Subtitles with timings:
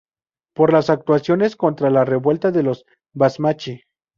[0.55, 3.81] Por las actuaciones contra la Revuelta de los Basmachí.